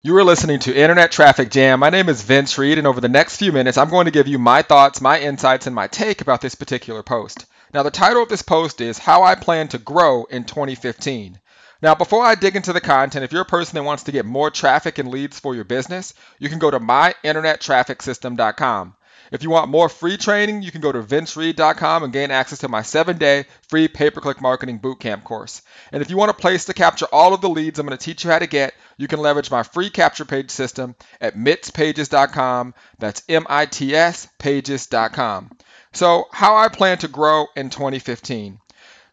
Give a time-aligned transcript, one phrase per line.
[0.00, 1.80] You are listening to Internet Traffic Jam.
[1.80, 4.28] My name is Vince Reed, and over the next few minutes, I'm going to give
[4.28, 7.46] you my thoughts, my insights, and my take about this particular post.
[7.74, 11.40] Now, the title of this post is How I Plan to Grow in 2015.
[11.82, 14.24] Now, before I dig into the content, if you're a person that wants to get
[14.24, 18.94] more traffic and leads for your business, you can go to myinternettrafficsystem.com.
[19.30, 22.68] If you want more free training, you can go to vincereed.com and gain access to
[22.68, 25.62] my seven day free pay per click marketing bootcamp course.
[25.92, 28.04] And if you want a place to capture all of the leads I'm going to
[28.04, 32.74] teach you how to get, you can leverage my free capture page system at mitspages.com.
[32.98, 35.50] That's M I T S pages.com.
[35.92, 38.60] So, how I plan to grow in 2015.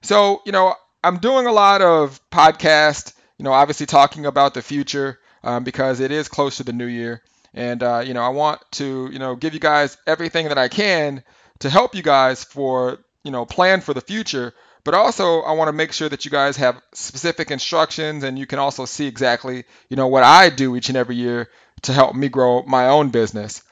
[0.02, 4.62] So, you know, I'm doing a lot of podcast, you know, obviously talking about the
[4.62, 7.22] future um, because it is close to the new year.
[7.56, 10.68] And, uh, you know, I want to, you know, give you guys everything that I
[10.68, 11.24] can
[11.60, 14.54] to help you guys for, you know, plan for the future.
[14.84, 18.46] But also, I want to make sure that you guys have specific instructions and you
[18.46, 21.50] can also see exactly, you know, what I do each and every year
[21.84, 23.64] to help me grow my own business.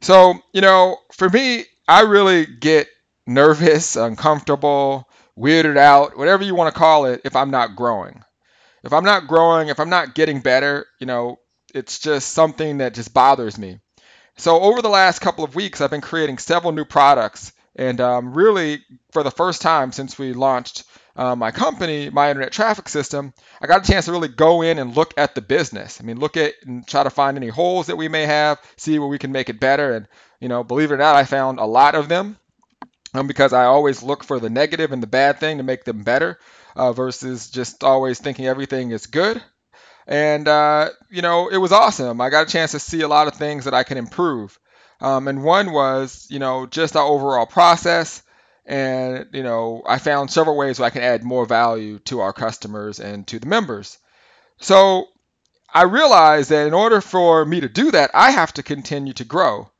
[0.00, 2.88] So, you know, for me, I really get
[3.26, 8.22] nervous, uncomfortable, weirded out, whatever you want to call it, if I'm not growing.
[8.84, 11.38] If I'm not growing, if I'm not getting better, you know,
[11.74, 13.78] it's just something that just bothers me.
[14.36, 18.34] So over the last couple of weeks, I've been creating several new products, and um,
[18.34, 20.84] really, for the first time since we launched
[21.16, 24.78] uh, my company, my internet traffic system, I got a chance to really go in
[24.78, 26.00] and look at the business.
[26.00, 28.98] I mean, look at and try to find any holes that we may have, see
[28.98, 29.92] where we can make it better.
[29.94, 30.08] And
[30.40, 32.38] you know, believe it or not, I found a lot of them
[33.14, 36.02] um, because I always look for the negative and the bad thing to make them
[36.02, 36.38] better
[36.74, 39.42] uh, versus just always thinking everything is good.
[40.06, 42.20] And, uh, you know, it was awesome.
[42.20, 44.58] I got a chance to see a lot of things that I can improve.
[45.00, 48.22] Um, and one was, you know, just our overall process.
[48.64, 52.32] And, you know, I found several ways where I can add more value to our
[52.32, 53.98] customers and to the members.
[54.60, 55.08] So
[55.72, 59.24] I realized that in order for me to do that, I have to continue to
[59.24, 59.70] grow.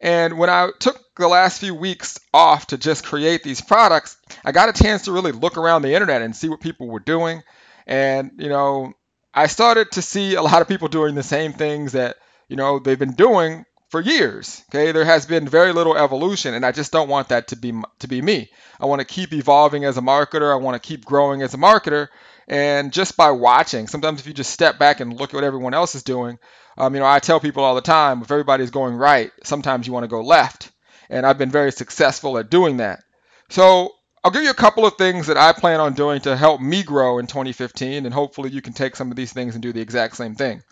[0.00, 4.52] And when I took the last few weeks off to just create these products, I
[4.52, 7.42] got a chance to really look around the internet and see what people were doing.
[7.86, 8.92] And, you know,
[9.38, 12.16] I started to see a lot of people doing the same things that,
[12.48, 14.64] you know, they've been doing for years.
[14.68, 17.72] Okay, there has been very little evolution, and I just don't want that to be
[18.00, 18.50] to be me.
[18.80, 20.52] I want to keep evolving as a marketer.
[20.52, 22.08] I want to keep growing as a marketer,
[22.48, 25.72] and just by watching, sometimes if you just step back and look at what everyone
[25.72, 26.40] else is doing,
[26.76, 29.92] um, you know, I tell people all the time, if everybody's going right, sometimes you
[29.92, 30.72] want to go left,
[31.10, 33.04] and I've been very successful at doing that.
[33.50, 33.92] So
[34.24, 36.82] I'll give you a couple of things that I plan on doing to help me
[36.82, 39.80] grow in 2015, and hopefully you can take some of these things and do the
[39.80, 40.62] exact same thing.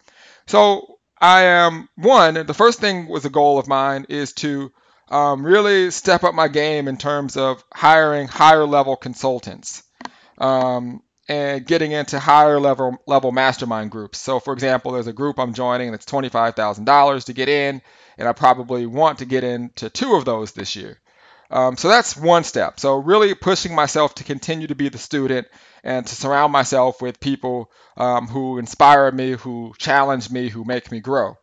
[0.47, 2.35] So I am one.
[2.35, 4.73] The first thing was a goal of mine is to
[5.09, 9.83] um, really step up my game in terms of hiring higher level consultants
[10.39, 14.21] um, and getting into higher level level mastermind groups.
[14.21, 17.81] So, for example, there's a group I'm joining that's $25,000 to get in,
[18.19, 21.01] and I probably want to get into two of those this year.
[21.51, 22.81] Um, so that's one step.
[22.81, 25.47] So really pushing myself to continue to be the student
[25.85, 30.91] and to surround myself with people um, who inspire me, who challenge me, who make
[30.91, 31.37] me grow.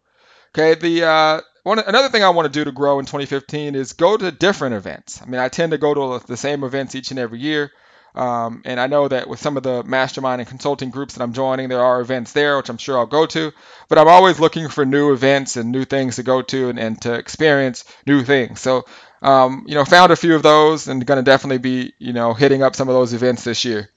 [0.56, 3.94] Okay, the uh, one another thing I want to do to grow in 2015 is
[3.94, 5.22] go to different events.
[5.22, 7.72] I mean, I tend to go to the same events each and every year.
[8.16, 11.34] Um, and I know that with some of the mastermind and consulting groups that I'm
[11.34, 13.52] joining, there are events there, which I'm sure I'll go to.
[13.90, 17.02] But I'm always looking for new events and new things to go to and, and
[17.02, 18.60] to experience new things.
[18.60, 18.86] So
[19.24, 22.34] um, you know, found a few of those and going to definitely be, you know,
[22.34, 23.90] hitting up some of those events this year.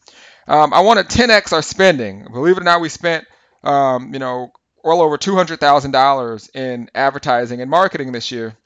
[0.46, 2.24] Um, I want to 10x our spending.
[2.32, 3.26] Believe it or not, we spent,
[3.64, 4.52] um, you know,
[4.84, 8.56] well over $200,000 in advertising and marketing this year,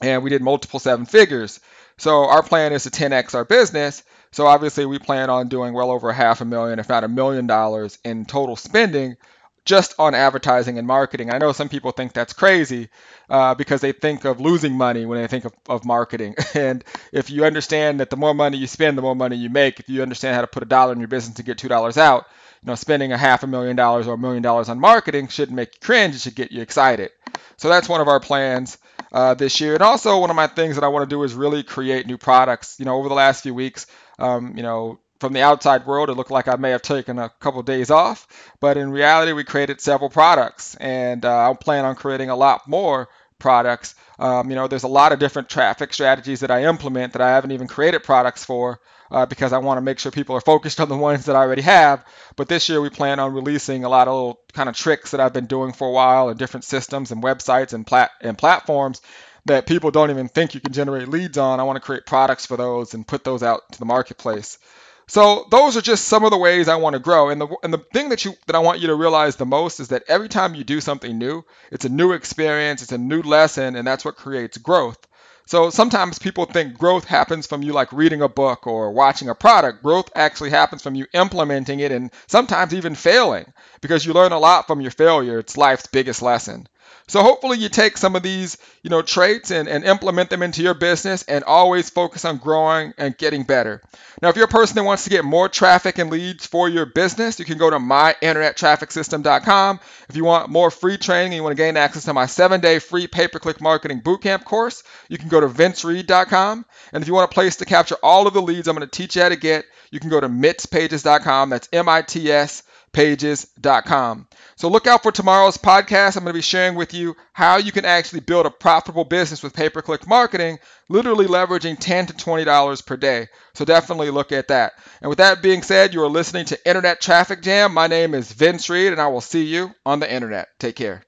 [0.00, 1.60] and we did multiple seven figures.
[1.98, 4.02] So our plan is to 10x our business.
[4.30, 7.46] So obviously, we plan on doing well over half a million, if not a million
[7.46, 9.16] dollars in total spending
[9.64, 11.32] just on advertising and marketing.
[11.32, 12.88] I know some people think that's crazy
[13.28, 16.36] uh, because they think of losing money when they think of, of marketing.
[16.54, 19.80] and if you understand that the more money you spend, the more money you make,
[19.80, 21.98] if you understand how to put a dollar in your business to get two dollars
[21.98, 22.26] out,
[22.62, 25.56] you know, spending a half a million dollars or a million dollars on marketing shouldn't
[25.56, 26.14] make you cringe.
[26.14, 27.10] It should get you excited.
[27.56, 28.78] So that's one of our plans
[29.12, 29.74] uh, this year.
[29.74, 32.18] And also one of my things that I want to do is really create new
[32.18, 32.76] products.
[32.78, 33.86] You know, over the last few weeks,
[34.18, 37.30] um, you know, from the outside world, it looked like I may have taken a
[37.40, 38.26] couple of days off,
[38.60, 42.68] but in reality, we created several products, and uh, I plan on creating a lot
[42.68, 43.08] more
[43.38, 43.94] products.
[44.18, 47.30] Um, you know, there's a lot of different traffic strategies that I implement that I
[47.30, 48.80] haven't even created products for
[49.10, 51.40] uh, because I want to make sure people are focused on the ones that I
[51.40, 52.04] already have.
[52.36, 55.20] But this year, we plan on releasing a lot of little kind of tricks that
[55.20, 59.00] I've been doing for a while in different systems and websites and, plat- and platforms
[59.44, 61.60] that people don't even think you can generate leads on.
[61.60, 64.58] I want to create products for those and put those out to the marketplace.
[65.08, 67.28] So those are just some of the ways I want to grow.
[67.28, 69.80] And the and the thing that you that I want you to realize the most
[69.80, 73.22] is that every time you do something new, it's a new experience, it's a new
[73.22, 74.98] lesson, and that's what creates growth.
[75.46, 79.34] So sometimes people think growth happens from you like reading a book or watching a
[79.34, 79.82] product.
[79.82, 84.40] Growth actually happens from you implementing it and sometimes even failing because you learn a
[84.40, 85.38] lot from your failure.
[85.38, 86.66] It's life's biggest lesson.
[87.08, 90.62] So hopefully you take some of these, you know, traits and, and implement them into
[90.62, 93.80] your business and always focus on growing and getting better.
[94.20, 96.86] Now, if you're a person that wants to get more traffic and leads for your
[96.86, 99.80] business, you can go to myinternettrafficsystem.com.
[100.08, 102.80] If you want more free training and you want to gain access to my seven-day
[102.80, 106.64] free pay-per-click marketing bootcamp course, you can go to vincereed.com.
[106.92, 108.90] And if you want a place to capture all of the leads I'm going to
[108.90, 111.50] teach you how to get, you can go to mitspages.com.
[111.50, 112.64] That's M-I-T-S
[112.96, 114.26] pages.com.
[114.56, 116.16] So look out for tomorrow's podcast.
[116.16, 119.42] I'm going to be sharing with you how you can actually build a profitable business
[119.42, 120.58] with pay-per-click marketing,
[120.88, 123.28] literally leveraging 10 to $20 per day.
[123.52, 124.72] So definitely look at that.
[125.02, 127.74] And with that being said, you are listening to Internet Traffic Jam.
[127.74, 130.48] My name is Vince Reed, and I will see you on the internet.
[130.58, 131.06] Take care.